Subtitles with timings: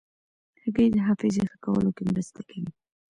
[0.61, 2.69] هګۍ د حافظې ښه کولو کې مرسته کوي.